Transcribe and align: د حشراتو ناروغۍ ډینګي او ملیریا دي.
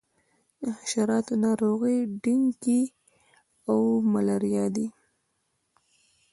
د 0.61 0.63
حشراتو 0.79 1.33
ناروغۍ 1.45 1.97
ډینګي 2.23 2.81
او 3.69 3.77
ملیریا 4.11 4.65
دي. 4.75 4.87